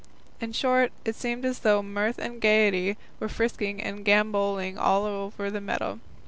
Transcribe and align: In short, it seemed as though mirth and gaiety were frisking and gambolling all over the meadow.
In 0.39 0.51
short, 0.51 0.91
it 1.05 1.15
seemed 1.15 1.45
as 1.45 1.59
though 1.59 1.83
mirth 1.83 2.17
and 2.17 2.41
gaiety 2.41 2.97
were 3.19 3.29
frisking 3.29 3.79
and 3.83 4.03
gambolling 4.03 4.75
all 4.79 5.05
over 5.05 5.51
the 5.51 5.61
meadow. 5.61 5.99